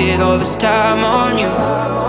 [0.00, 1.99] wasted all this time on you.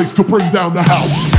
[0.00, 1.29] place to bring down the house.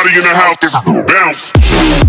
[0.00, 0.56] Everybody in the house,
[1.12, 1.99] bounce.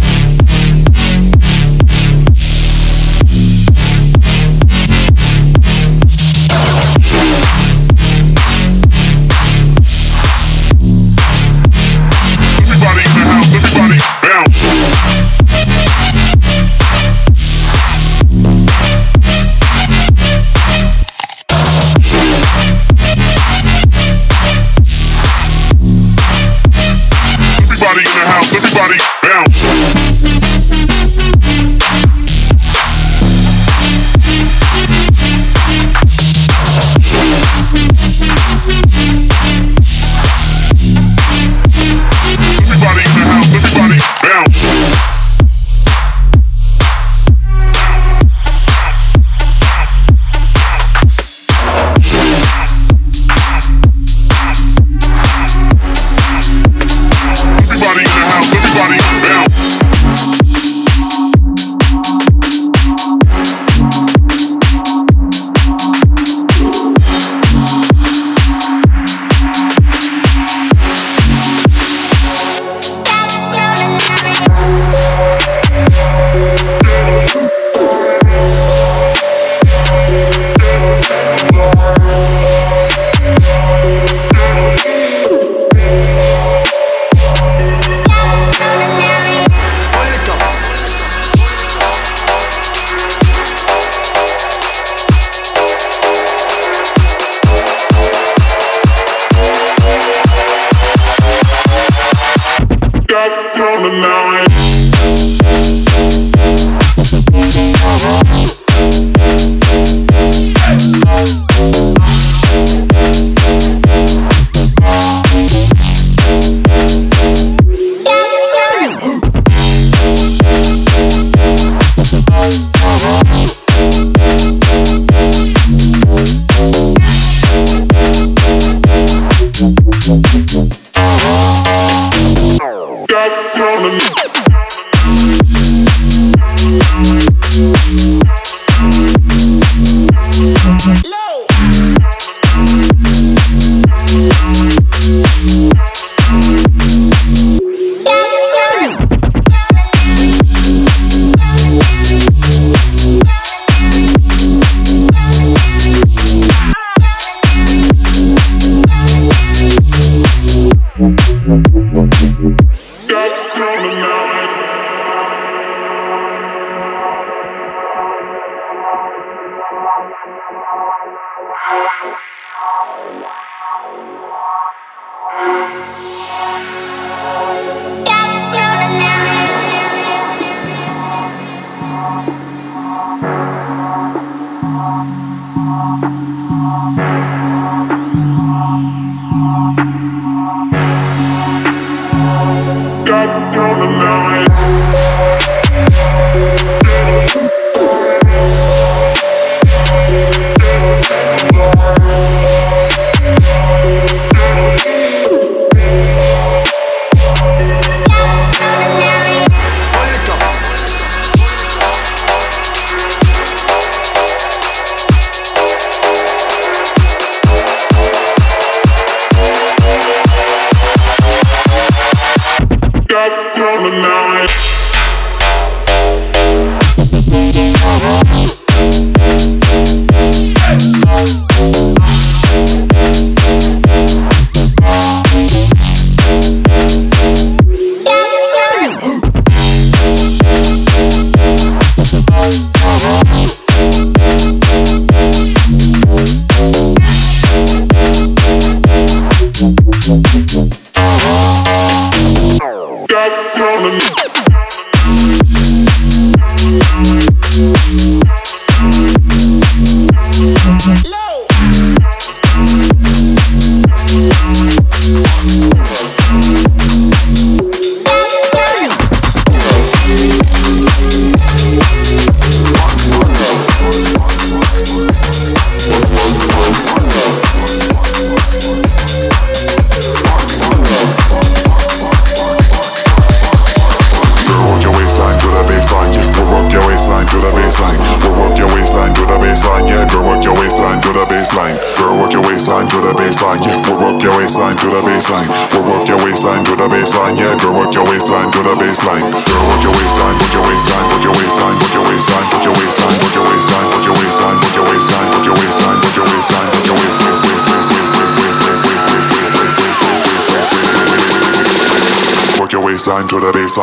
[103.92, 104.21] Got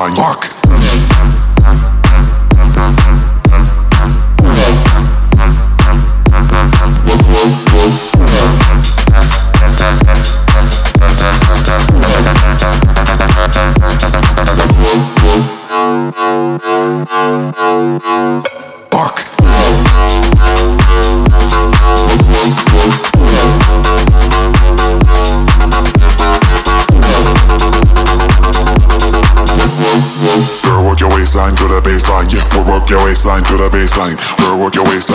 [0.06, 0.14] design.
[0.14, 0.57] Fuck.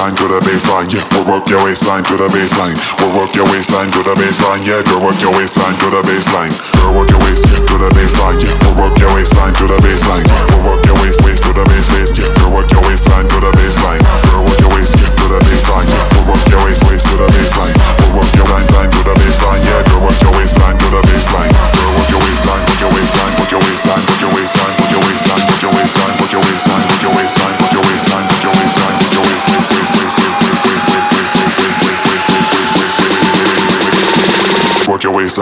[0.03, 1.07] waistline to the baseline, yeah.
[1.15, 2.75] We'll work your waistline to the baseline.
[2.99, 4.83] We work your waistline to the baseline, yeah.
[4.83, 6.51] Girl, work your waistline to the baseline.
[6.75, 8.51] Girl, work your waistline to the baseline, yeah.
[8.67, 10.42] We work your waistline to the baseline.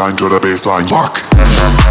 [0.01, 0.89] line to the baseline.
[0.89, 1.90] Fuck.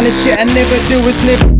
[0.00, 1.59] kind of shit I never do is nigga.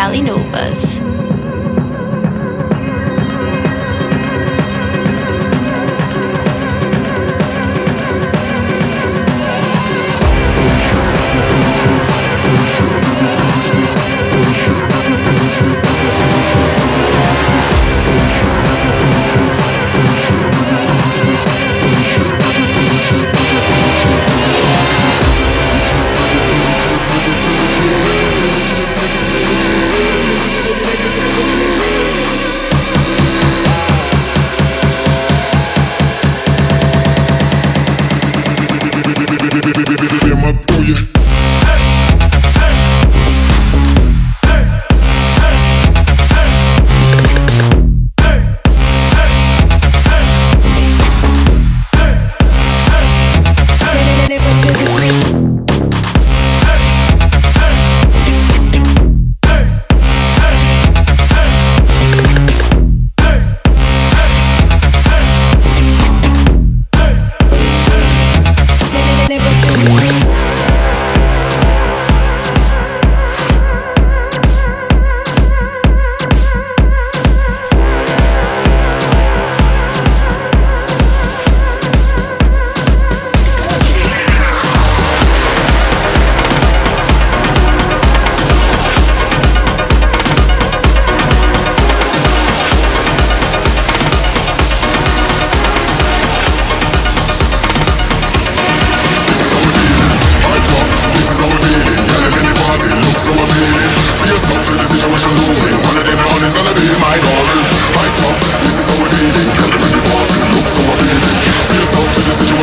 [0.00, 0.96] Cali Novas.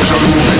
[0.00, 0.57] Somos alunos.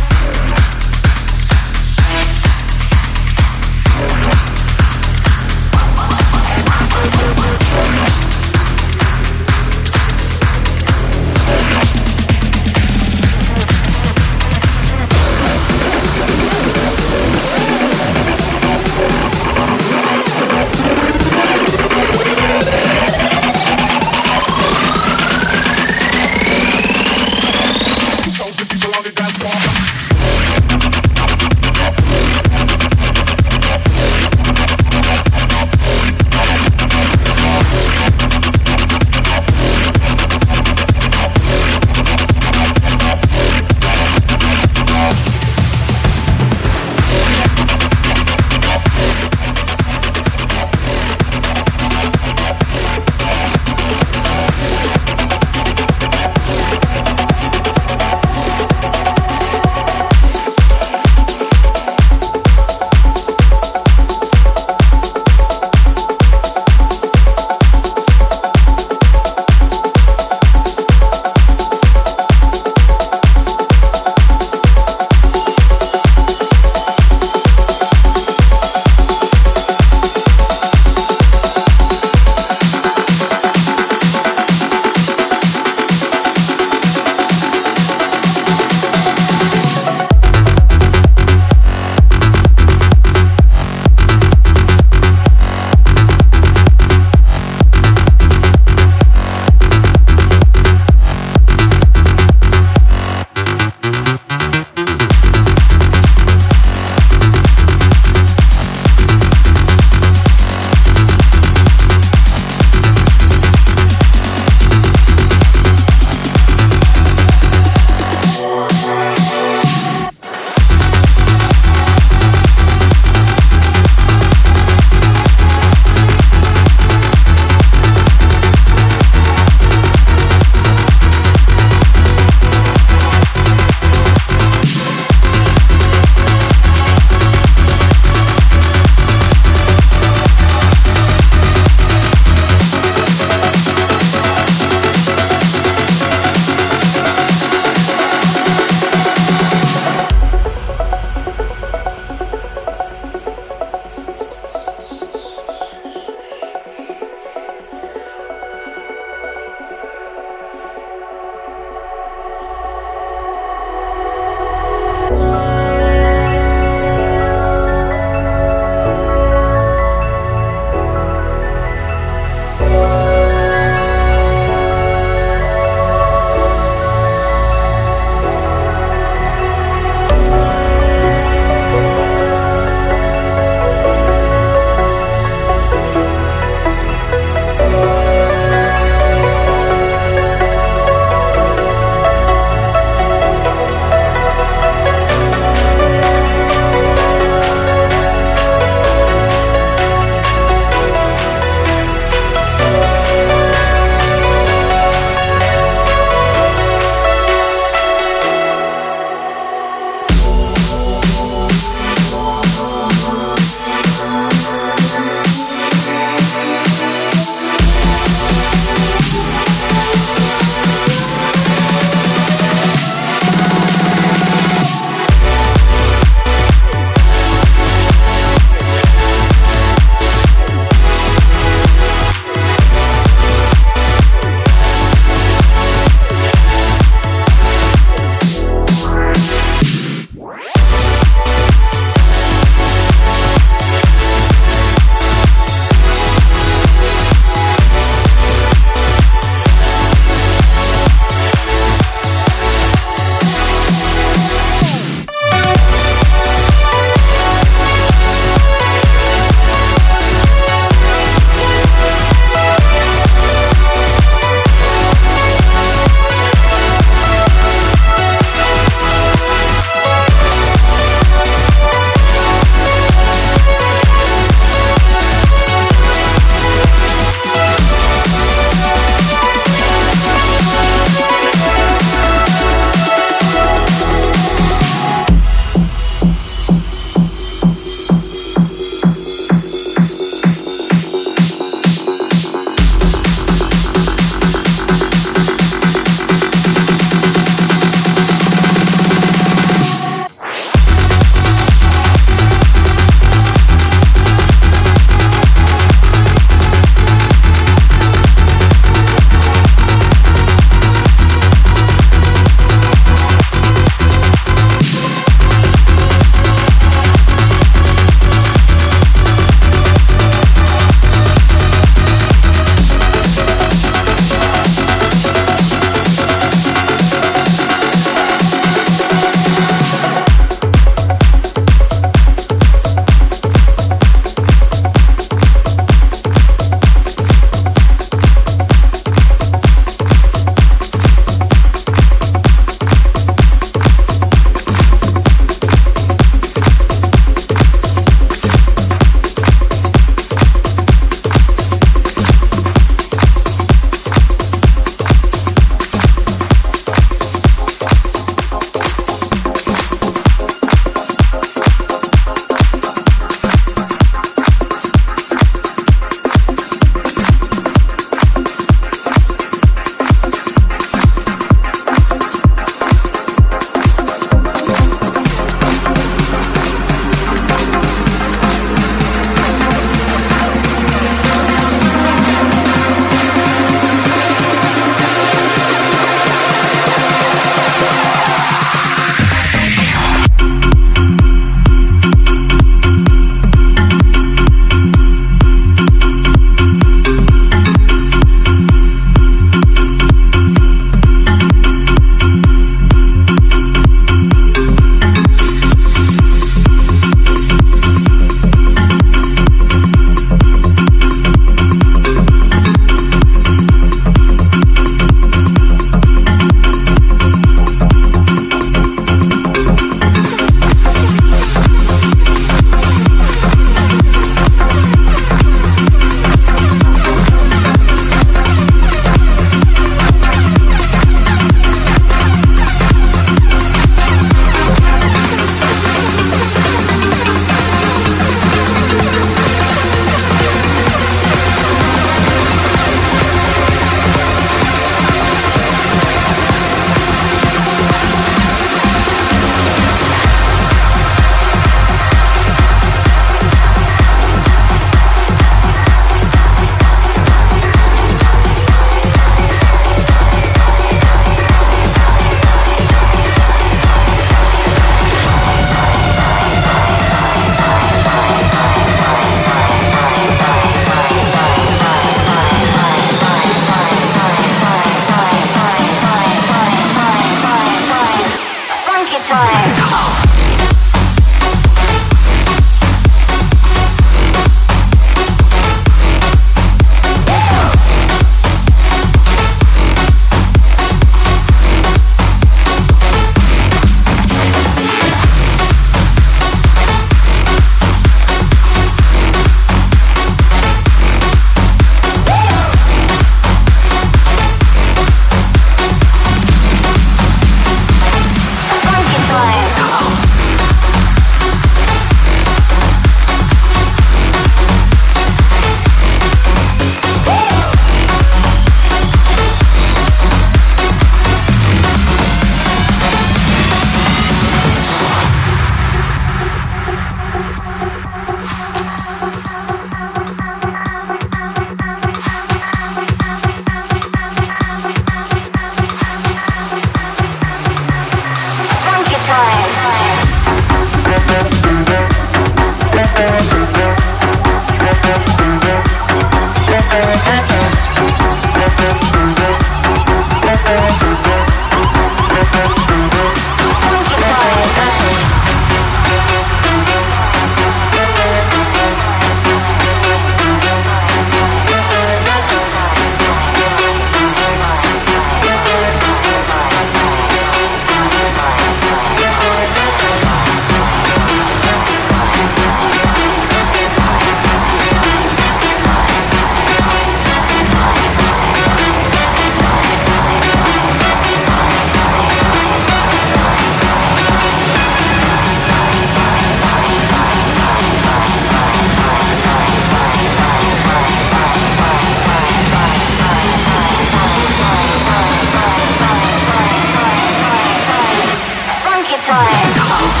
[599.03, 600.00] time.